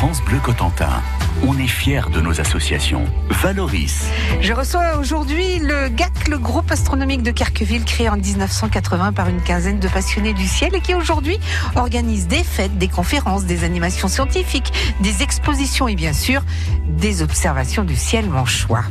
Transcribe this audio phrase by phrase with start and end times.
[0.00, 1.02] France Bleu Cotentin.
[1.46, 3.04] On est fiers de nos associations.
[3.28, 4.06] Valoris.
[4.40, 9.42] Je reçois aujourd'hui le GAC, le groupe astronomique de Carqueville, créé en 1980 par une
[9.42, 11.38] quinzaine de passionnés du ciel et qui aujourd'hui
[11.76, 16.44] organise des fêtes, des conférences, des animations scientifiques, des expositions et bien sûr
[16.86, 18.84] des observations du ciel manchois.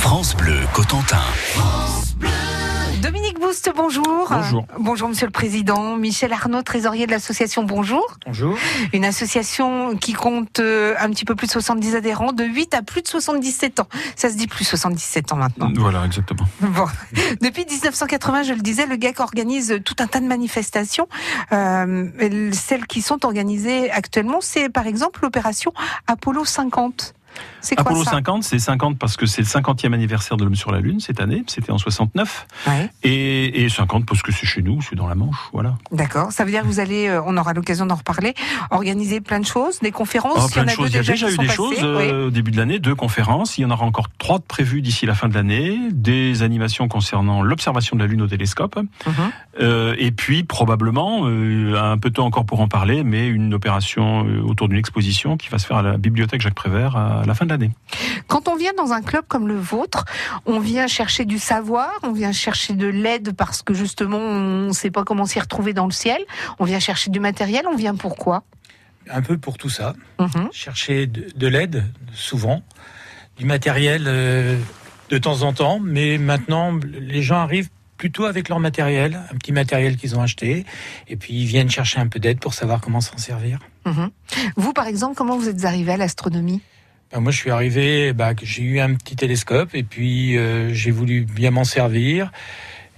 [0.00, 1.20] France Bleu Cotentin.
[3.74, 4.28] Bonjour.
[4.30, 4.64] Bonjour.
[4.78, 5.96] Bonjour, monsieur le président.
[5.96, 8.06] Michel Arnaud, trésorier de l'association Bonjour.
[8.24, 8.56] Bonjour.
[8.92, 12.82] Une association qui compte euh, un petit peu plus de 70 adhérents, de 8 à
[12.82, 13.88] plus de 77 ans.
[14.14, 15.68] Ça se dit plus 77 ans maintenant.
[15.76, 16.46] Voilà, exactement.
[16.60, 16.86] Bon.
[17.40, 21.08] Depuis 1980, je le disais, le GAC organise tout un tas de manifestations.
[21.52, 22.08] Euh,
[22.52, 25.72] celles qui sont organisées actuellement, c'est par exemple l'opération
[26.06, 27.14] Apollo 50.
[27.60, 30.54] C'est quoi Apollo ça 50, c'est 50 parce que c'est le 50e anniversaire de l'homme
[30.54, 31.44] sur la Lune cette année.
[31.46, 32.46] C'était en 69.
[32.66, 32.90] Ouais.
[33.02, 35.36] Et, et 50 parce que c'est chez nous, c'est dans la Manche.
[35.52, 35.76] Voilà.
[35.92, 36.32] D'accord.
[36.32, 38.34] Ça veut dire que vous allez, euh, on aura l'occasion d'en reparler,
[38.70, 40.38] organiser plein de choses, des conférences.
[40.38, 40.90] Oh, Il y en plein de a deux choses.
[40.90, 41.84] Il y a déjà eu des passées, choses oui.
[41.84, 43.58] euh, au début de l'année, deux conférences.
[43.58, 45.78] Il y en aura encore trois de prévues d'ici la fin de l'année.
[45.92, 48.76] Des animations concernant l'observation de la Lune au télescope.
[49.06, 49.12] Mhm.
[49.60, 54.20] Euh, et puis probablement, euh, un peu tôt encore pour en parler, mais une opération
[54.44, 57.44] autour d'une exposition qui va se faire à la bibliothèque Jacques Prévert à la fin
[57.44, 57.70] de l'année.
[58.26, 60.04] Quand on vient dans un club comme le vôtre,
[60.46, 64.72] on vient chercher du savoir, on vient chercher de l'aide parce que justement on ne
[64.72, 66.22] sait pas comment s'y retrouver dans le ciel,
[66.58, 68.44] on vient chercher du matériel, on vient pourquoi
[69.12, 69.94] un peu pour tout ça.
[70.18, 70.50] Mhm.
[70.52, 72.62] Chercher de, de l'aide, souvent,
[73.36, 74.58] du matériel euh,
[75.08, 79.52] de temps en temps, mais maintenant, les gens arrivent plutôt avec leur matériel, un petit
[79.52, 80.64] matériel qu'ils ont acheté,
[81.08, 83.58] et puis ils viennent chercher un peu d'aide pour savoir comment s'en servir.
[83.84, 84.10] Mhm.
[84.56, 86.62] Vous, par exemple, comment vous êtes arrivé à l'astronomie?
[87.12, 90.90] Ben, moi, je suis arrivé, bah, j'ai eu un petit télescope, et puis euh, j'ai
[90.92, 92.30] voulu bien m'en servir.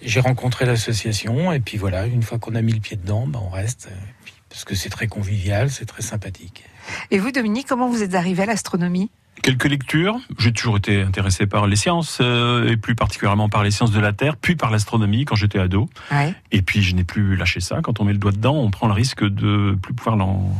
[0.03, 3.41] J'ai rencontré l'association, et puis voilà, une fois qu'on a mis le pied dedans, ben,
[3.43, 3.89] on reste,
[4.25, 6.65] puis- parce que c'est très convivial, c'est très sympathique.
[7.11, 9.11] Et vous, Dominique, comment vous êtes arrivé à l'astronomie?
[9.43, 10.19] Quelques lectures.
[10.39, 13.99] J'ai toujours été intéressé par les sciences, euh, et plus particulièrement par les sciences de
[13.99, 15.91] la Terre, puis par l'astronomie quand j'étais ado.
[16.13, 16.35] ouais.
[16.53, 17.81] Et puis je n'ai plus lâché ça.
[17.83, 20.55] Quand on met le doigt dedans, on prend le risque de plus pouvoir l'en,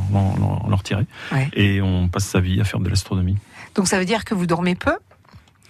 [0.67, 1.05] retirer.
[1.31, 1.49] Ouais.
[1.53, 3.37] Et on passe sa vie à faire de l'astronomie.
[3.75, 4.95] Donc ça veut dire que vous dormez peu?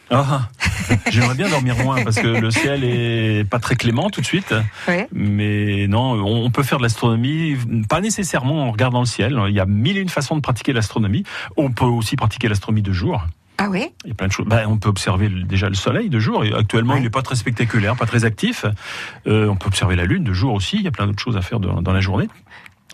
[0.09, 0.49] Ah,
[1.11, 4.53] j'aimerais bien dormir moins parce que le ciel est pas très clément tout de suite.
[5.11, 7.55] Mais non, on peut faire de l'astronomie,
[7.89, 9.39] pas nécessairement en regardant le ciel.
[9.47, 11.23] Il y a mille et une façons de pratiquer l'astronomie.
[11.57, 13.25] On peut aussi pratiquer l'astronomie de jour.
[13.59, 13.85] Ah oui?
[14.03, 14.47] Il y a plein de choses.
[14.47, 16.43] Ben, on peut observer déjà le soleil de jour.
[16.43, 16.99] Et actuellement, Ouais.
[16.99, 18.65] il n'est pas très spectaculaire, pas très actif.
[19.27, 20.77] Euh, on peut observer la lune de jour aussi.
[20.77, 22.27] Il y a plein d'autres choses à faire dans, dans la journée.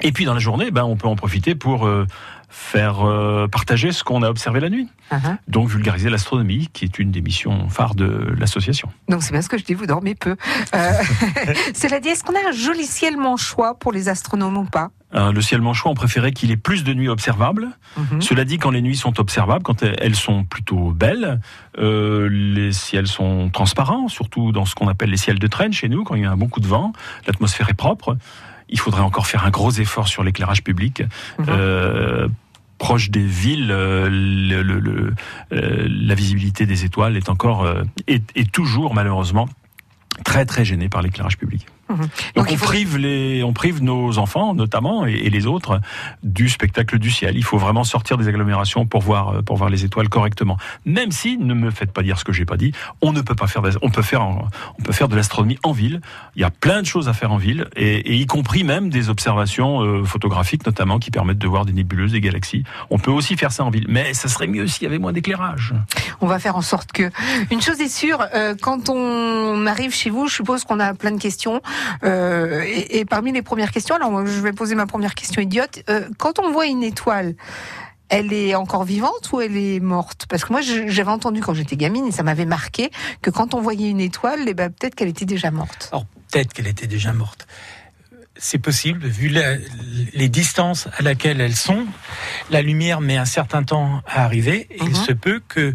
[0.02, 2.06] Et puis dans la journée, ben, on peut en profiter pour euh,
[2.50, 4.88] faire euh, partager ce qu'on a observé la nuit.
[5.12, 5.38] Uh-huh.
[5.48, 8.90] Donc vulgariser l'astronomie, qui est une des missions phares de l'association.
[9.08, 10.36] Donc c'est bien ce que je dis, vous dormez peu.
[10.76, 10.92] Euh,
[11.74, 14.92] cela dit, est-ce qu'on a un joli ciel manchois pour les astronomes ou pas?
[15.16, 17.70] Euh, le ciel manchois, on préférait qu'il ait plus de nuits observables.
[17.98, 18.22] Mhm.
[18.22, 21.40] Cela dit, quand les nuits sont observables, quand elles sont plutôt belles,
[21.80, 25.90] euh, les ciels sont transparents, surtout dans ce qu'on appelle les ciels de traîne chez
[25.90, 26.94] nous, quand il y a un bon coup de vent,
[27.26, 28.18] l'atmosphère est propre.
[28.70, 31.04] Il faudrait encore faire un gros effort sur l'éclairage public.
[31.48, 32.28] Euh,
[32.78, 34.10] proche des villes, euh,
[35.52, 37.68] euh, la visibilité des étoiles est encore
[38.08, 39.50] est toujours malheureusement
[40.24, 41.66] très très gênée par l'éclairage public.
[41.90, 41.98] Mhm.
[41.98, 45.80] Donc, Donc, on faut- prive les, on prive nos enfants notamment et, et les autres
[46.24, 47.36] du spectacle du ciel.
[47.36, 50.58] Il faut vraiment sortir des agglomérations pour voir euh, pour voir les étoiles correctement.
[50.86, 53.36] Même si ne me faites pas dire ce que j'ai pas dit, on ne peut
[53.36, 56.02] pas faire, on peut faire, on peut faire de l'astronomie en ville.
[56.36, 58.90] Il y a plein de choses à faire en ville et, et y compris même
[58.90, 62.64] des observations euh, photographiques notamment qui permettent de voir des nébuleuses, des galaxies.
[62.90, 65.14] On peut aussi faire ça en ville, mais ça serait mieux s'il y avait moins
[65.14, 65.74] d'éclairage.
[66.22, 67.10] On va faire en sorte que.
[67.52, 71.12] Une chose est sûre, euh, quand on arrive chez vous, je suppose qu'on a plein
[71.12, 71.62] de questions.
[72.04, 75.84] Euh, et, et parmi les premières questions, alors je vais poser ma première question idiote.
[75.90, 77.36] Euh, quand on voit une étoile,
[78.10, 80.26] elle est encore vivante ou elle est morte?
[80.30, 82.90] Parce que moi, j'avais entendu quand j'étais gamine et ça m'avait marqué
[83.22, 85.90] que quand on voyait une étoile, eh ben, peut-être qu'elle était déjà morte.
[85.92, 87.48] Alors peut-être qu'elle était déjà morte.
[88.42, 89.58] C'est possible, vu la-
[90.14, 91.86] les distances à laquelle elles sont,
[92.50, 94.96] la lumière met un certain temps à arriver, et il Mhm.
[94.96, 95.74] se peut que,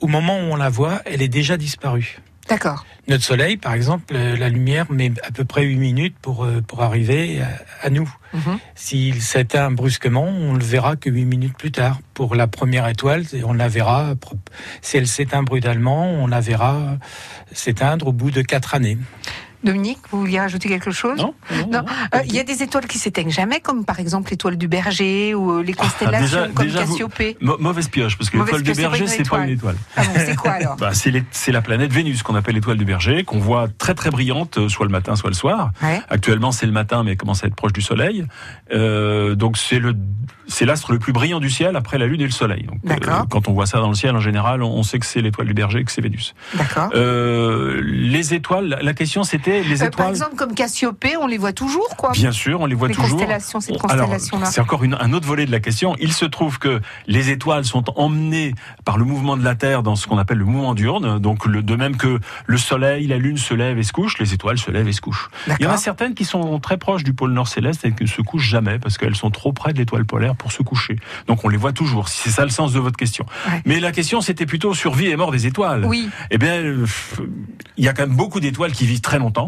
[0.00, 2.18] au moment où on la voit, elle est déjà disparue.
[2.48, 2.84] D'accord.
[3.08, 6.60] Notre Soleil, par exemple, euh, la lumière met à peu près 8 minutes pour, euh,
[6.60, 8.12] pour arriver à, à nous.
[8.32, 8.58] Mhm.
[8.74, 12.00] S'il s'éteint brusquement, on le verra que 8 minutes plus tard.
[12.14, 14.14] Pour la première étoile, on la verra,
[14.80, 16.98] si elle s'éteint brutalement, on la verra
[17.52, 18.98] s'éteindre au bout de 4 années.
[19.64, 21.84] Dominique, vous vouliez rajouter quelque chose Non, non, Non, non.
[22.14, 25.34] euh, il y a des étoiles qui s'éteignent jamais, comme par exemple l'étoile du berger
[25.34, 27.36] ou euh, les constellations Ah, déjà- comme déjà, Cassiopée.
[27.40, 29.76] Mau- Mauvaise pioche, parce que l'étoile du berger, c'est pas une étoile.
[29.96, 33.24] Ah bon, c'est quoi alors Bah, c'est la planète Vénus qu'on appelle l'étoile du berger,
[33.24, 35.70] qu'on voit très très brillante, euh, soit le matin, soit le soir.
[35.82, 36.00] Ouais.
[36.08, 38.26] Actuellement, c'est le matin, mais elle commence à être proche du Soleil.
[38.72, 39.94] Euh, donc c'est le
[40.48, 42.66] c'est l'astre le plus brillant du ciel après la Lune et le Soleil.
[42.84, 45.06] Donc, euh, quand on voit ça dans le ciel, en général, on on sait que
[45.06, 46.34] c'est l'étoile du berger, que c'est Vénus.
[46.54, 46.90] D'accord.
[46.92, 49.90] Les étoiles, la question c'était les Euh, étoiles.
[49.90, 52.12] par exemple, comme Cassiopée, on les voit toujours, quoi.
[52.12, 53.10] Bien sûr, on les voit les toujours.
[53.10, 54.46] constellations, cette alors, constellation-là.
[54.46, 55.94] C'est encore une- un autre volet de la question.
[56.00, 58.54] Il se trouve que les étoiles sont emmenées
[58.84, 61.18] par le mouvement de la Terre dans ce qu'on appelle le mouvement diurne.
[61.18, 64.32] Donc, le, de même que le Soleil, la Lune se lève et se couche, les
[64.32, 65.28] étoiles se lèvent et se couchent.
[65.58, 68.04] Il y en a certaines qui sont très proches du pôle Nord céleste et qui
[68.04, 70.96] ne se couchent jamais parce qu'elles sont trop près de l'étoile polaire pour se coucher.
[71.26, 72.08] Donc, on les voit toujours.
[72.08, 73.26] Si c'est ça le sens de votre question.
[73.48, 73.62] Ouais.
[73.66, 75.84] Mais la question, c'était plutôt sur vie et mort des étoiles.
[75.84, 76.08] Oui.
[76.30, 76.62] Eh bien,
[77.76, 79.41] il y a quand même beaucoup d'étoiles qui vivent très longtemps.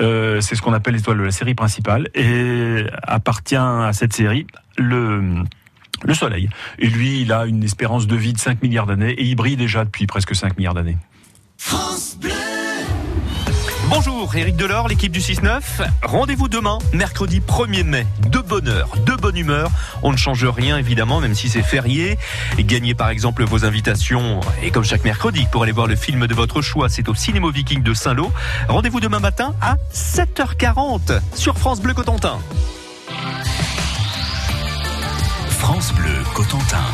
[0.00, 2.08] Euh, c'est ce qu'on appelle l'étoile de la série principale.
[2.14, 4.46] Et appartient à cette série
[4.78, 5.42] le,
[6.04, 6.48] le Soleil.
[6.78, 9.56] Et lui, il a une espérance de vie de 5 milliards d'années et il brille
[9.56, 10.96] déjà depuis presque 5 milliards d'années.
[13.88, 15.60] Bonjour, Éric Delors, l'équipe du 6-9.
[16.02, 18.04] Rendez-vous demain, mercredi 1er mai.
[18.28, 19.70] De bonne heure, de bonne humeur.
[20.02, 22.18] On ne change rien, évidemment, même si c'est férié.
[22.58, 24.40] Gagnez par exemple vos invitations.
[24.60, 27.48] Et comme chaque mercredi, pour aller voir le film de votre choix, c'est au Cinéma
[27.52, 28.32] Viking de Saint-Lô.
[28.68, 32.40] Rendez-vous demain matin à 7h40 sur France Bleu Cotentin.
[35.48, 36.84] France Bleu Cotentin.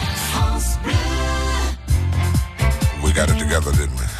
[3.03, 4.12] We got it together, didn't we?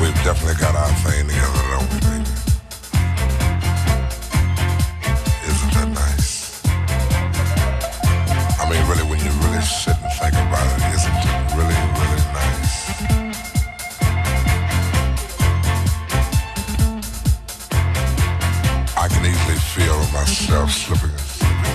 [0.00, 2.24] We've definitely got our thing together, don't we, baby?
[5.48, 6.62] Isn't that nice?
[8.60, 12.22] I mean, really, when you really sit and think about it, isn't it really, really
[12.36, 12.74] nice?
[18.96, 21.16] I can easily feel myself slipping,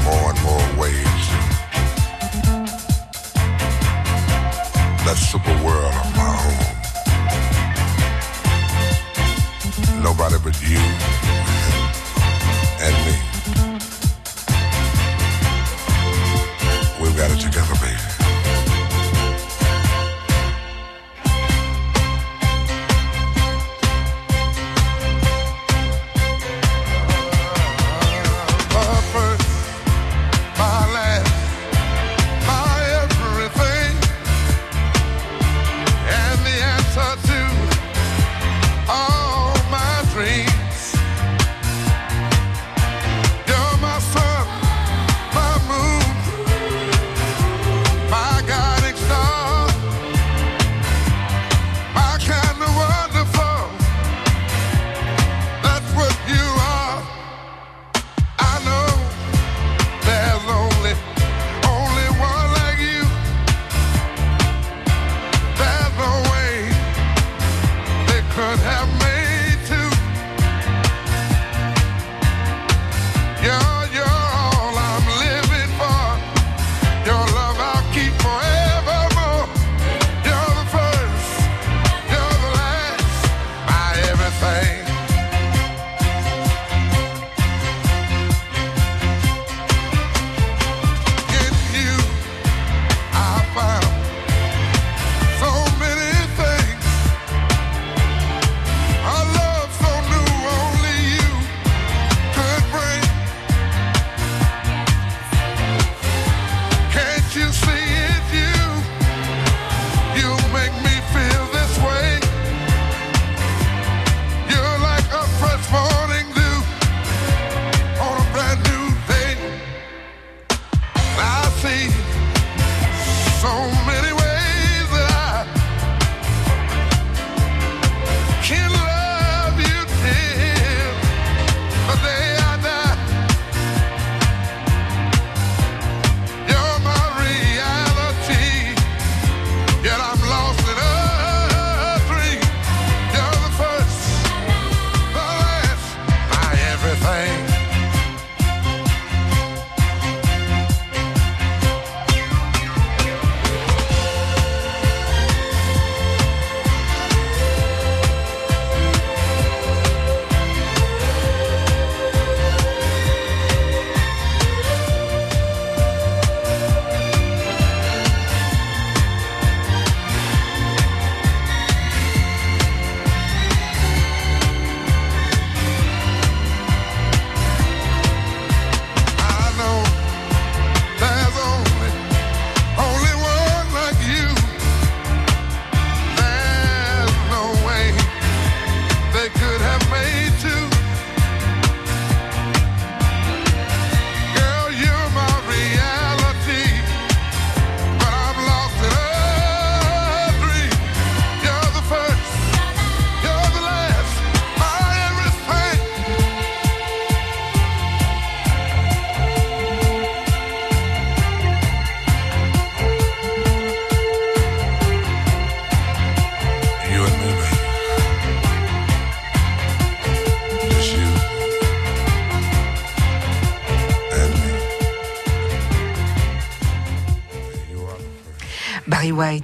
[0.06, 1.30] more and more waves
[5.06, 6.13] that super world
[10.62, 11.23] with you.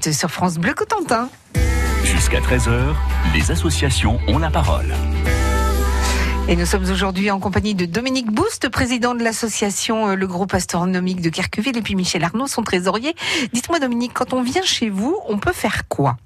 [0.01, 1.29] Sur France Bleu Cotentin.
[2.03, 2.95] Jusqu'à 13h,
[3.33, 4.93] les associations ont la parole.
[6.47, 10.53] Et nous sommes aujourd'hui en compagnie de Dominique Boost, président de l'association euh, Le Groupe
[10.55, 13.13] Astronomique de Kerqueville, et puis Michel Arnaud, son trésorier.
[13.53, 16.17] Dites-moi Dominique, quand on vient chez vous, on peut faire quoi?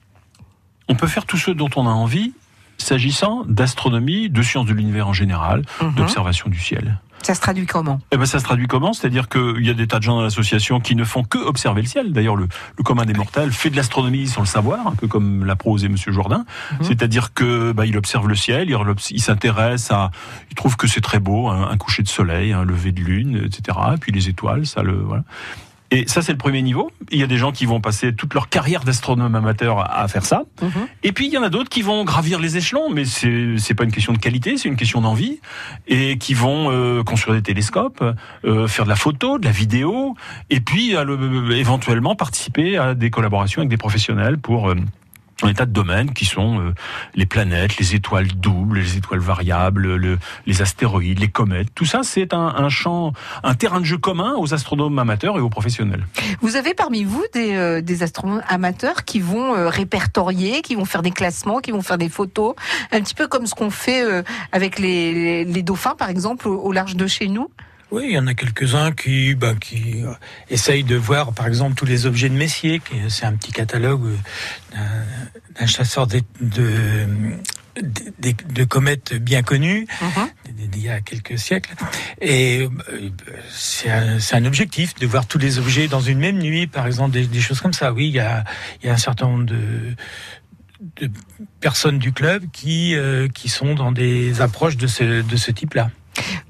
[0.87, 2.33] On peut faire tout ce dont on a envie,
[2.77, 5.95] s'agissant d'astronomie, de sciences de l'univers en général, Mhm.
[5.95, 6.99] d'observation du ciel.
[7.23, 7.99] Ça se traduit comment?
[8.11, 8.93] Eh ben, ça se traduit comment?
[8.93, 11.81] C'est-à-dire qu'il y a des tas de gens dans l'association qui ne font que observer
[11.81, 12.11] le ciel.
[12.11, 15.45] D'ailleurs, le, le commun des mortels fait de l'astronomie sans le savoir, un peu comme
[15.45, 16.45] l'a prosé Monsieur Jourdain.
[16.71, 16.77] Mhm.
[16.83, 20.11] C'est-à-dire que bah, il observe le ciel, il, s'intéresse à,
[20.51, 23.41] il trouve que c'est très beau, un, un coucher de soleil, un lever de lune,
[23.45, 23.77] etc.
[23.95, 25.23] Et puis les étoiles, ça le voilà.
[25.93, 26.91] Et ça, c'est le premier niveau.
[27.11, 30.25] Il y a des gens qui vont passer toute leur carrière d'astronome amateur à, faire
[30.25, 30.43] ça.
[30.61, 30.71] Mhm.
[31.03, 33.75] Et puis il y en a d'autres qui vont gravir les échelons, mais c'est c'est
[33.75, 35.39] pas une question de qualité, c'est une question d'envie,
[35.87, 38.03] et qui vont euh, construire des télescopes,
[38.43, 40.15] euh, faire de la photo, de la vidéo,
[40.49, 44.75] et puis à le- éventuellement participer à des collaborations avec des professionnels pour euh,
[45.47, 46.73] un tas de domaines qui sont euh,
[47.15, 51.67] les planètes, les étoiles doubles, les étoiles variables, le- les astéroïdes, les comètes.
[51.75, 55.41] Tout ça, c'est un, un champ, un terrain de jeu commun aux astronomes amateurs et
[55.41, 56.05] aux professionnels.
[56.41, 60.85] Vous avez parmi vous des, euh, des astronomes amateurs qui vont euh, répertorier, qui vont
[60.85, 62.55] faire des classements, qui vont faire des photos,
[62.91, 66.47] un petit peu comme ce qu'on fait euh, avec les, les- les dauphins, par exemple,
[66.47, 67.49] au large de chez nous?
[67.93, 70.11] Oui, il y en a quelques-uns qui, qui euh,
[70.49, 72.79] essayent de voir, par exemple, tous les objets de Messier.
[72.79, 74.05] qui- C'est un petit catalogue
[74.75, 75.03] euh,
[75.59, 77.05] d'un- chasseur de, de,
[78.19, 79.85] de- de comètes bien connu,
[80.71, 81.75] d'il y a quelques siècles.
[82.19, 83.09] Et euh,
[83.51, 87.27] c'est un, objectif de voir tous les objets dans une même nuit, par exemple, des,
[87.27, 87.93] des choses comme ça.
[87.93, 88.43] Oui, il y a,
[88.81, 89.95] il y a un certain nombre de
[90.97, 91.09] de
[91.61, 95.91] personnes du club qui euh, qui sont dans des approches de ce de ce type-là.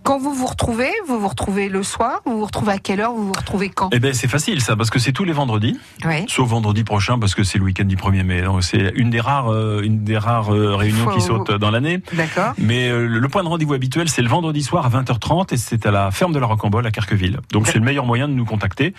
[0.04, 3.14] Quand vous vous retrouvez, vous vous retrouvez le soir, vous vous retrouvez à quelle heure,
[3.14, 3.90] vous vous retrouvez quand?
[3.94, 5.80] Eh ben c'est facile ça, parce que c'est tous les vendredis.
[6.06, 6.26] Oui.
[6.28, 8.44] Sauf vendredi prochain parce que c'est le week-end du 1er mai.
[8.62, 12.02] C'est une des rares, euh, une des rares euh, réunions Faut- qui sautent dans l'année.
[12.14, 12.54] D'accord.
[12.58, 15.86] Mais euh, le point de rendez-vous habituel, c'est le vendredi soir à 20h30 et c'est
[15.86, 17.40] à la ferme de la Rocambole à Carqueville.
[17.52, 18.94] Donc c'est le meilleur moyen de nous contacter.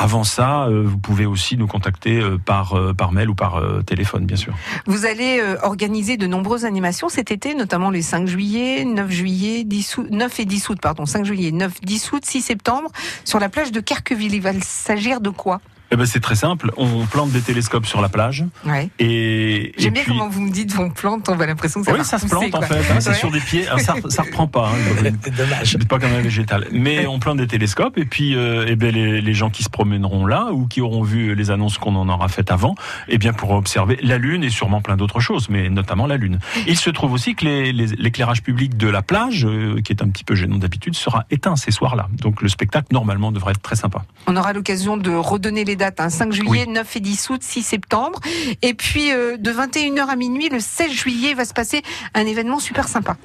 [0.00, 3.60] Avant ça, euh, vous pouvez aussi nous contacter euh, par euh, par mail ou par
[3.84, 4.54] téléphone, bien sûr.
[4.86, 9.98] Vous allez organiser de nombreuses animations cet été, notamment les 5 juillet, 9 juillet, 10
[9.98, 12.92] août, 9 et 10 août, pardon, 5 juillet, 9, 10 août, 6 septembre,
[13.24, 14.34] sur la plage de Carqueville.
[14.34, 15.60] Il va s'agir de quoi?
[15.90, 16.70] Eh ben c'est très simple.
[16.76, 18.90] On plante des télescopes sur la plage Ouais.
[18.98, 21.92] et J'aime bien puis- comment vous me dites on plante, on a l'impression que ça
[21.92, 22.74] oui, va ça se plante en fait.
[22.92, 23.64] hein, c'est sur des pieds.
[23.78, 24.68] Ça, ça reprend pas.
[24.68, 25.12] hein.
[25.22, 25.70] C'est dommage.
[25.72, 26.66] C'est pas comme un végétal.
[26.72, 29.70] Mais on plante des télescopes et puis euh, eh ben, les, les gens qui se
[29.70, 32.74] promèneront là ou qui auront vu les annonces qu'on en aura faites avant,
[33.08, 36.38] eh bien pourront observer la Lune et sûrement plein d'autres choses, mais notamment la Lune.
[36.66, 40.02] Il se trouve aussi que les- les- l'éclairage public de la plage, euh, qui est
[40.02, 42.08] un petit peu gênant d'habitude, sera éteint ces soirs-là.
[42.12, 44.04] Donc le spectacle normalement devrait être très sympa.
[44.26, 47.62] On aura l'occasion de redonner les dates, hein, 5 juillet, 9 et 10 août, 6
[47.62, 48.20] septembre.
[48.60, 51.82] Et puis euh, de 21h à minuit, le 16 juillet, va se passer
[52.14, 53.16] un événement super sympa.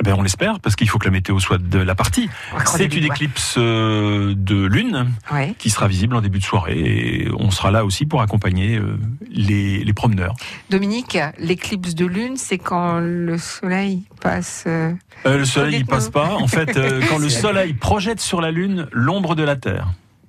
[0.00, 2.30] Eh Ben, on l'espère parce qu'il faut que la météo soit de la partie.
[2.66, 5.54] C'est une éclipse euh, de lune Ouais.
[5.58, 8.96] qui sera visible en début de soirée et on sera là aussi pour accompagner euh,
[9.28, 10.36] les, les promeneurs.
[10.70, 14.62] Dominique, l'éclipse de lune, c'est quand le soleil passe.
[14.68, 14.92] euh,
[15.26, 15.96] le soleil, il Dites-nous.
[15.96, 16.28] passe pas.
[16.36, 19.88] En fait, quand le soleil projette sur la Lune l'ombre de la Terre.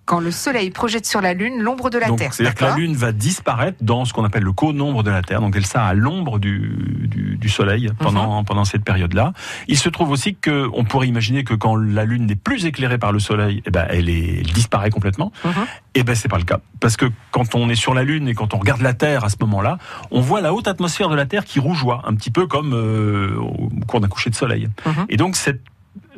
[0.09, 2.33] Quand le soleil projette sur la lune l'ombre de la Donc, Terre.
[2.33, 5.39] c'est-à-dire que la Lune va disparaître dans ce qu'on appelle le co-nombre de la Terre.
[5.39, 9.33] Donc, elle sera à l'ombre du, du, du Soleil pendant, pendant cette période-là.
[9.67, 12.97] Il se trouve aussi que on pourrait imaginer que quand la Lune n'est plus éclairée
[12.97, 15.31] par le Soleil, eh ben, elle, est, elle disparaît complètement.
[15.45, 15.51] Mhm.
[15.93, 16.59] Eh ben, c'est pas le cas.
[16.79, 19.29] Parce que quand on est sur la Lune et quand on regarde la Terre à
[19.29, 19.77] ce moment-là,
[20.09, 23.35] on voit la haute atmosphère de la Terre qui rougeoie, un petit peu comme euh,
[23.37, 24.69] au cours d'un coucher de soleil.
[24.87, 25.05] Mhm.
[25.09, 25.61] Et donc, cette,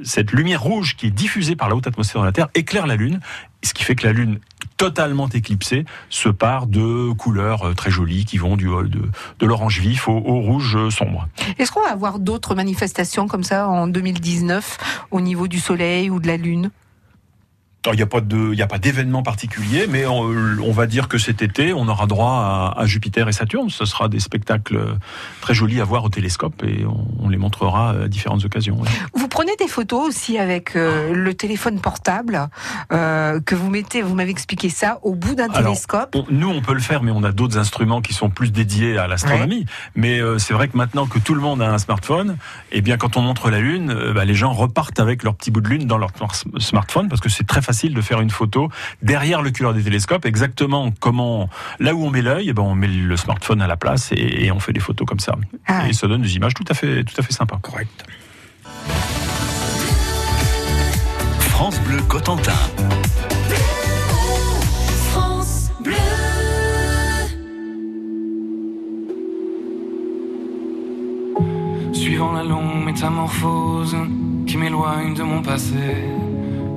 [0.04, 2.96] cette lumière rouge qui est diffusée par la haute atmosphère de la Terre éclaire la
[2.96, 3.20] Lune,
[3.64, 4.40] ce qui fait que la Lune
[4.78, 9.02] totalement éclipsée se part de couleurs euh, très jolies qui vont du, euh, de,
[9.40, 11.28] de l'orange vif au, au rouge euh, sombre.
[11.60, 16.20] Est-ce qu'on va avoir d'autres manifestations comme ça en 2019 au niveau du soleil ou
[16.20, 16.72] de la lune?
[17.88, 21.08] Il n'y a pas de, il a pas d'événement particulier, mais on, on va dire
[21.08, 23.72] que cet été, on aura droit à, à Jupiter et Saturne.
[23.72, 24.98] Ce sera des spectacles
[25.42, 28.78] très jolis à voir au télescope et on, on les montrera à différentes occasions.
[29.16, 32.50] Vous prenez des photos aussi avec euh, le téléphone portable
[32.92, 36.16] euh, que vous mettez, vous m'avez expliqué ça, au bout d'un télescope?
[36.16, 39.00] On- nous, on peut le faire, mais on a d'autres instruments qui sont plus dédiés
[39.00, 39.66] à l'astronomie.
[39.96, 42.38] Mais euh, c'est vrai que maintenant que tout le monde a un smartphone,
[42.72, 45.62] eh bien, quand on montre la Lune, bah, les gens repartent avec leur petit bout
[45.62, 48.30] de Lune dans leur smart- smartphone parce que c'est très facile facile de faire une
[48.30, 48.68] photo
[49.02, 51.50] derrière le curseur des télescopes, exactement comment
[51.80, 54.52] là où on met l'œil, eh ben on met le smartphone à la place et,
[54.52, 55.38] on fait des photos comme ça.
[55.68, 55.88] Ah.
[55.88, 57.60] Et ça donne des images tout à fait, tout à fait sympas.
[57.62, 58.04] Correct.
[61.40, 62.52] France Bleu Cotentin.
[71.94, 73.96] Suivant la longue métamorphose
[74.46, 76.10] qui m'éloigne de mon passé,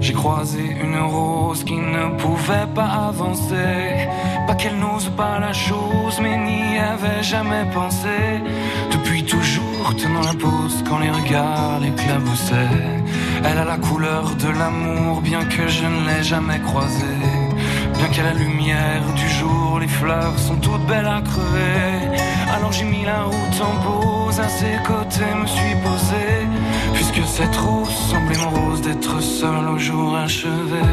[0.04, 4.06] j'ai croisé une rose qui ne pouvait pas avancer.
[4.46, 8.42] Pas qu'elle n'ose pas la chose, mais n'y avait jamais pensé.
[8.92, 12.92] Depuis toujours, tenant la pose quand les regards l'éclaboussaient.
[13.46, 17.22] Elle a la couleur de l'amour, bien que je ne l'ai jamais croisée.
[17.96, 22.23] Bien qu'à la lumière du jour, les fleurs sont toutes belles à crever.
[22.54, 26.24] Alors j'ai mis la route en pause, à ses côtés me suis posé.
[26.94, 30.84] Puisque cette rose semblait morose d'être seule au jour achevé.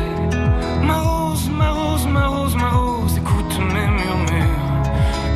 [0.82, 4.72] Ma rose, ma rose, ma rose, ma rose, écoute mes murmures.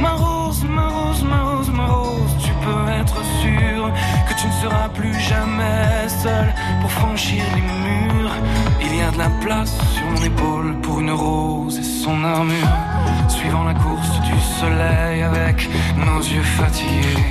[0.02, 3.92] Ma rose, ma rose, ma rose, ma rose, tu peux être sûr
[4.28, 6.48] que tu ne seras plus jamais seul
[6.82, 8.36] pour franchir les murs.
[8.82, 12.95] Il y a de la place sur mon épaule pour une rose et son armure.
[13.28, 17.24] Suivant la course du soleil avec nos yeux fatigués,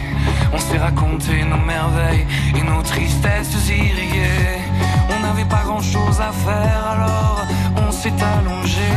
[0.52, 2.26] on s'est raconté nos merveilles
[2.56, 4.62] et nos tristesses irriguées.
[5.10, 7.44] On n'avait pas grand chose à faire alors
[7.76, 8.92] on s'est allongé.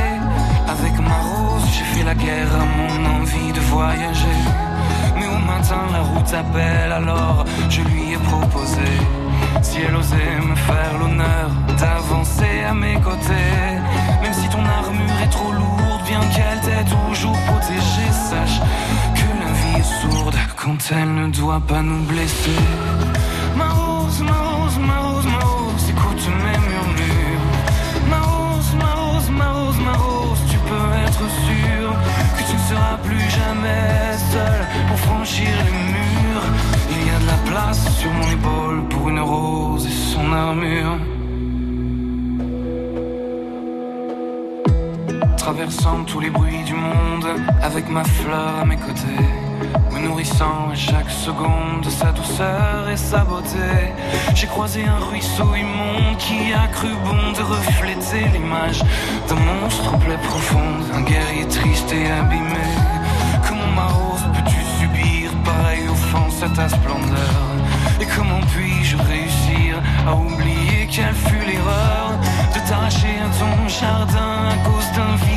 [0.67, 4.41] Avec ma rose, j'ai fait la guerre à mon envie de voyager.
[5.17, 8.89] Mais au matin, la route appelle, alors je lui ai proposé.
[9.62, 13.57] Si elle osait me faire l'honneur d'avancer à mes côtés,
[14.22, 18.60] même si ton armure est trop lourde, bien qu'elle t'ait toujours protégée, sache
[19.16, 22.62] que la vie est sourde quand elle ne doit pas nous blesser.
[23.55, 27.46] Ma rose, ma rose, ma rose, ma rose, écoute mes murmures.
[28.10, 31.86] Ma rose, ma rose, ma rose, ma rose, tu peux être sûr
[32.38, 36.48] que tu ne seras plus jamais seul pour franchir les murs.
[36.92, 41.17] Il y a de la place sur mon épaule pour une rose et son armure.
[45.48, 47.25] Traversant tous les bruits du monde
[47.64, 49.24] avec ma fleur à mes côtés,
[49.94, 53.94] me nourrissant à chaque seconde de sa douceur et sa beauté.
[54.36, 58.83] J'ai croisé un ruisseau immonde qui a cru bon de refléter l'image
[59.29, 62.68] d'un monstre aux plaies profondes, un guerrier triste et abîmé.
[63.48, 67.40] Comment ma rose peux-tu subir pareille offense à ta splendeur?
[68.01, 72.12] Et comment puis-je réussir à oublier quelle fut l'erreur
[72.53, 75.37] de t'arracher à ton jardin à cause d'un vide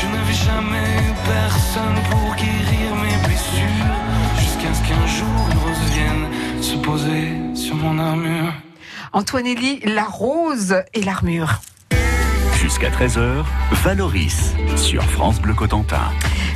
[0.00, 3.86] je n'avais jamais eu personne pour guérir mes blessures.
[4.38, 8.52] Jusqu'à ce qu'un jour une rose vienne se poser sur mon armure.
[9.12, 11.60] Antoine Elie, la rose et l'armure.
[12.54, 13.44] Jusqu'à 13h,
[13.82, 16.10] Valoris sur France Bleu Cotentin.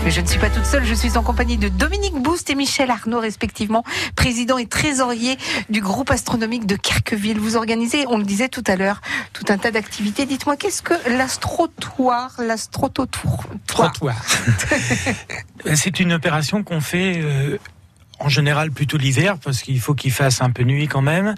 [0.04, 2.54] Mais je ne suis pas toute seule, je suis en compagnie de Dominique Boust et
[2.54, 3.84] Michel Arnaud, respectivement,
[4.16, 5.38] président et trésorier
[5.70, 7.38] du groupe astronomique de Kerqueville.
[7.38, 9.00] Vous organisez, on le disait tout à l'heure,
[9.32, 10.26] tout un tas d'activités.
[10.26, 14.22] Dites-moi, qu'est-ce que l'astrotoire, l'astrototour Trottoir.
[15.74, 17.56] C'est une opération qu'on fait euh,
[18.20, 21.34] en général plutôt l'hiver parce qu'il faut qu'il fasse un peu nuit quand même.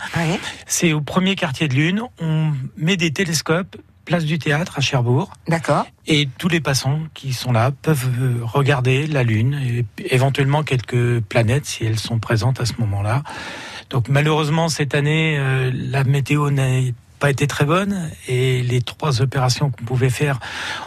[0.67, 5.31] C'est au premier quartier de lune, on met des télescopes place du théâtre à Cherbourg
[5.49, 5.85] D'accord.
[6.07, 11.21] et tous les passants qui sont là peuvent euh, regarder la lune et éventuellement quelques
[11.21, 13.23] planètes si elles sont présentes à ce moment-là.
[13.91, 16.81] Donc malheureusement cette année euh, la météo n'a
[17.19, 20.39] pas été très bonne et les trois opérations qu'on pouvait faire,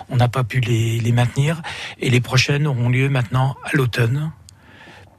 [0.10, 1.62] on n'a pas pu les, les maintenir
[1.99, 4.32] et les prochaines auront lieu maintenant à l'automne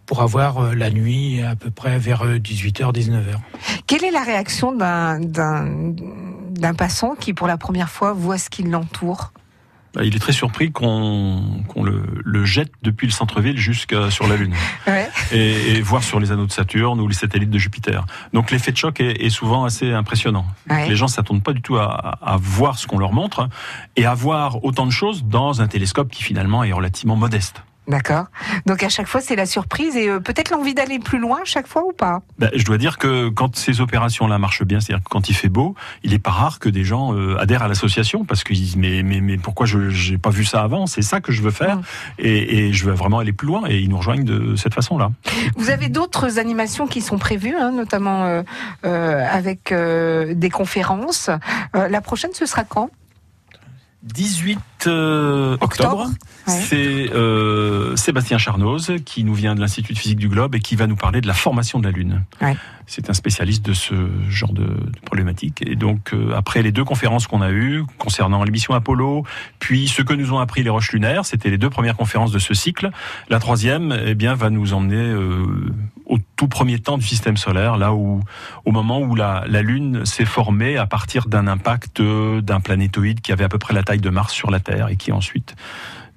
[0.06, 3.36] pour avoir euh, la nuit à peu près vers 18h, 19h.
[3.86, 5.20] Quelle est la réaction d'un,
[6.50, 9.32] d'un, passant qui, pour la première fois, voit ce qui l'entoure
[9.94, 14.36] Bah, Il est très surpris qu'on le, le jette depuis le centre-ville jusqu'à sur la
[14.36, 14.54] Lune
[14.86, 15.08] ouais.
[15.32, 18.04] et, et voir sur les anneaux de Saturne ou les satellites de Jupiter.
[18.32, 20.46] Donc l'effet de choc est, est souvent assez impressionnant.
[20.68, 20.88] Ouais.
[20.88, 23.48] Les gens s'attendent pas du tout à, à voir ce qu'on leur montre
[23.96, 27.64] et à voir autant de choses dans un télescope qui finalement est relativement modeste.
[27.90, 28.26] D'accord.
[28.66, 31.66] Donc à chaque fois, c'est la surprise et euh, peut-être l'envie d'aller plus loin chaque
[31.66, 32.22] fois ou pas?
[32.38, 35.48] Ben, je dois dire que quand ces opérations-là marchent bien, c'est-à-dire que quand il fait
[35.48, 35.74] beau,
[36.05, 39.03] il est pas rare que des gens euh, adhèrent à l'association parce qu'ils disent mais
[39.03, 40.87] mais mais pourquoi je j'ai pas vu ça avant?
[40.87, 41.81] C'est ça que je veux faire
[42.18, 45.11] et, et je veux vraiment aller plus loin et ils nous rejoignent de cette façon-là.
[45.57, 48.42] Vous avez d'autres animations qui sont prévues, hein, notamment euh,
[48.85, 51.29] euh, avec euh, des conférences.
[51.74, 52.90] Euh, la prochaine, ce sera quand?
[54.03, 55.64] 18 euh, octobre.
[55.64, 56.11] Octobre,
[56.50, 56.62] ouais.
[56.62, 60.76] C'est euh, Sébastien Charnoz qui nous vient de l'Institut de physique du globe et qui
[60.76, 62.24] va nous parler de la formation de la Lune.
[62.40, 62.56] Ouais.
[62.86, 63.94] C'est un spécialiste de ce
[64.28, 65.62] genre de, de problématique.
[65.64, 69.24] Et donc, euh, après les deux conférences qu'on a eues concernant l'émission Apollo,
[69.60, 72.40] puis ce que nous ont appris les roches lunaires, c'était les deux premières conférences de
[72.40, 72.90] ce cycle.
[73.28, 75.72] La troisième, eh bien, va nous emmener euh,
[76.06, 78.20] au tout premier temps du système solaire, là où,
[78.64, 83.20] au moment où la, la Lune s'est formée à partir d'un impact euh, d'un planétoïde
[83.20, 85.54] qui avait à peu près la taille de Mars sur la Terre et qui ensuite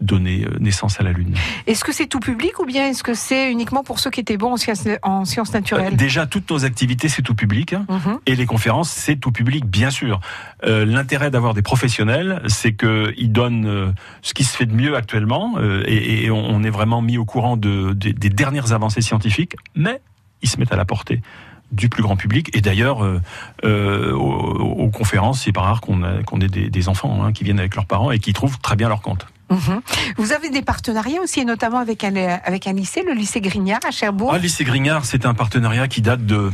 [0.04, 1.34] donné euh, naissance à la Lune.
[1.68, 4.38] Est-ce que c'est tout public ou bien est-ce que c'est uniquement pour ceux qui étaient
[4.38, 7.74] bons en sciences, en sciences Euh, naturelles Déjà, toutes nos activités, c'est tout public.
[7.74, 7.86] hein.
[7.90, 8.20] Mhm.
[8.26, 10.20] Et les conférences, c'est tout public, bien sûr.
[10.66, 14.96] Euh, L'intérêt d'avoir des professionnels, c'est qu'ils donnent euh, ce qui se fait de mieux
[14.96, 18.74] actuellement, euh, et, et on, on est vraiment mis au courant de, des- des dernières
[18.74, 20.02] avancées scientifiques, mais
[20.42, 21.22] ils se mettent à la portée
[21.74, 22.50] du plus grand public.
[22.56, 23.20] Et d'ailleurs, euh,
[23.66, 27.60] euh, aux, aux conférences, c'est pas rare qu'on ait des, des enfants hein, qui viennent
[27.60, 29.26] avec leurs parents et qui trouvent très bien leur compte.
[29.50, 29.82] Mhm.
[30.18, 33.82] Vous avez des partenariats aussi, et notamment avec un, avec un lycée, le lycée Grignard
[33.88, 34.32] à Cherbourg?
[34.34, 36.52] Ah, lycée Grignard, c'est un partenariat qui date de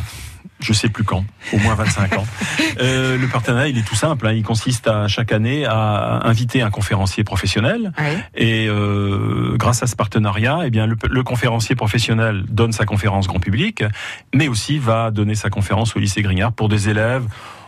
[0.60, 1.24] je sais plus quand,
[1.54, 2.26] au moins 25 ans.
[2.82, 4.26] Euh, le partenariat, il est tout simple.
[4.28, 4.32] hein.
[4.32, 7.92] Il consiste à chaque année à inviter un conférencier professionnel.
[7.98, 8.18] Ouais.
[8.36, 13.28] Et euh, grâce à ce partenariat, eh bien, le, le conférencier professionnel donne sa conférence
[13.28, 13.84] grand public,
[14.34, 17.26] mais aussi va donner sa conférence au lycée Grignard pour des élèves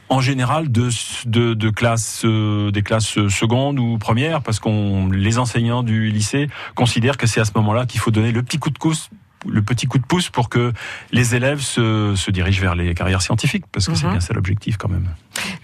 [0.08, 0.90] en général de,
[1.26, 6.50] de, de classes, euh, des classes secondes ou premières, parce qu'on les enseignants du lycée
[6.76, 9.10] considèrent que c'est à ce moment-là qu'il faut donner le petit coup de pouce
[9.48, 10.72] le petit coup de pouce pour que
[11.12, 14.12] les élèves se, se dirigent vers les carrières scientifiques, parce que c'est Mhm.
[14.12, 15.08] bien ça l'objectif quand même.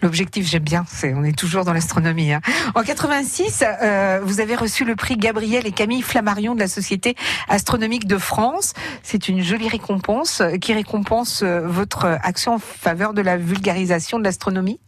[0.01, 2.31] L'objectif, j'aime bien, c'est on est toujours dans l'astronomie.
[2.33, 2.41] hein.
[2.75, 7.15] En 86, euh, vous avez reçu le prix Gabriel et Camille Flammarion de la Société
[7.49, 8.73] astronomique de France.
[9.03, 14.19] C'est une jolie récompense euh, qui récompense euh, votre action en faveur de la vulgarisation
[14.19, 14.79] de l'astronomie.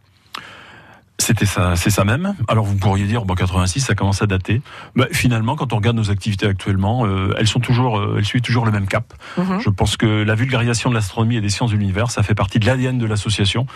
[1.20, 2.34] C'était ça, c'est ça même.
[2.48, 4.62] Alors vous pourriez dire, bon, 86, ça commence à dater.
[4.96, 8.42] Bah, finalement, quand on regarde nos activités actuellement, euh, elles sont toujours, euh, elles suivent
[8.42, 9.14] toujours le même cap.
[9.38, 9.60] Mhm.
[9.60, 12.58] Je pense que la vulgarisation de l'astronomie et des sciences de l'univers, ça fait partie
[12.60, 13.68] de l'ADN de l'association.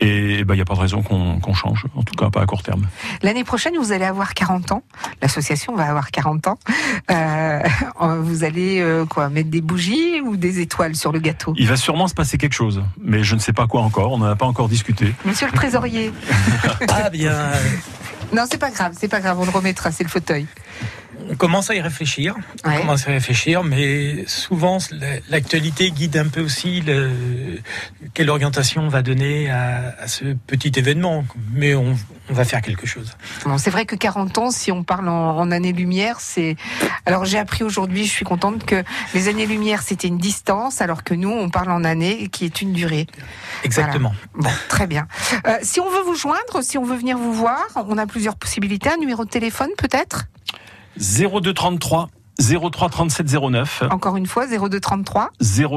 [0.00, 2.46] Et il n'y a pas de raison qu'on qu'on change, en tout cas pas à
[2.46, 2.86] court terme.
[3.22, 4.82] L'année prochaine, vous allez avoir 40 ans.
[5.20, 6.58] L'association va avoir 40 ans.
[7.10, 7.60] Euh,
[8.20, 11.52] vous allez euh, quoi mettre des bougies ou des étoiles sur le gâteau?
[11.56, 14.12] Il va sûrement se passer quelque chose, mais je ne sais pas quoi encore.
[14.12, 15.14] On n'en a pas encore discuté.
[15.24, 16.12] Monsieur le trésorier.
[16.94, 17.32] Ah bien,
[18.32, 20.46] Non, c'est pas grave, c'est pas grave, on le remettra, c'est le fauteuil.
[21.32, 22.36] On commence à y réfléchir.
[22.64, 27.10] On commence à y réfléchir, mais souvent la- l'actualité guide un peu aussi le,
[28.14, 31.24] quelle orientation on va donner à, à ce petit événement.
[31.52, 31.96] Mais on,
[32.30, 33.12] on va faire quelque chose.
[33.44, 36.56] Bon, c'est vrai que 40 ans, si on parle en, en années-lumière, c'est.
[37.06, 41.14] Alors j'ai appris aujourd'hui, je suis contente que les années-lumière c'était une distance, alors que
[41.14, 43.06] nous on parle en années, qui est une durée.
[43.64, 44.12] Exactement.
[44.34, 45.08] Bon, très bien.
[45.46, 48.36] Euh, si on veut vous joindre, si on veut venir vous voir, on a plusieurs
[48.36, 48.90] possibilités.
[48.90, 50.26] Un numéro de téléphone peut-être?
[50.98, 52.08] 0233
[52.40, 53.82] 03 37 09.
[53.90, 55.30] Encore une fois, 0233.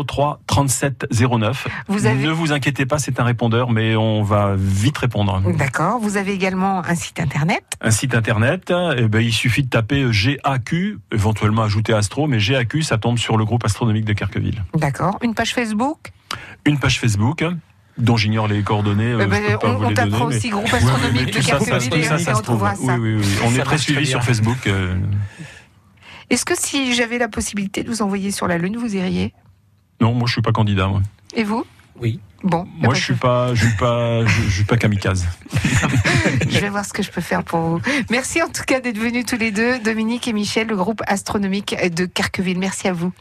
[0.08, 1.67] 03 37 09.
[1.89, 5.41] Vous avez- Ne vous inquiétez pas, c'est un répondeur, mais on va vite répondre.
[5.58, 5.99] D'accord.
[5.99, 7.63] Vous avez également un site internet.
[7.82, 12.82] Un site internet, eh ben, il suffit de taper GAQ, éventuellement ajouter Astro, mais GAQ,
[12.84, 14.63] ça tombe sur le groupe astronomique de Kerqueville.
[14.75, 15.19] D'accord.
[15.21, 16.13] Une page Facebook?
[16.65, 17.45] Une page Facebook,
[17.97, 19.12] dont j'ignore les coordonnées.
[19.13, 21.55] euh, Eh ben, je peux pas on tapera donner, mais- aussi groupe astronomique de ça,
[21.55, 21.89] on ça se
[22.25, 22.36] trouve.
[22.38, 22.97] retrouvera ça.
[22.97, 23.25] Oui, oui, oui.
[23.43, 24.23] On Ça est très suivi sur.
[24.23, 24.67] Facebook.
[24.67, 24.95] euh,
[26.29, 29.34] Est-ce que si j'avais la possibilité de vous envoyer sur la Lune, vous iriez?
[30.01, 30.88] Non, moi je suis pas candidat.
[30.88, 31.01] Moi,
[31.36, 31.63] Et vous?
[32.01, 32.19] Oui.
[32.43, 32.67] Bon.
[32.79, 35.25] moi je suis pas, je suis pas, je, je suis pas kamikaze.
[36.49, 37.81] Je vais voir ce que je peux faire pour vous.
[38.12, 41.75] Merci en tout cas d'être venus tous les deux, Dominique et Michel, le groupe astronomique
[41.93, 42.60] de Carqueville.
[42.60, 43.12] Merci à vous.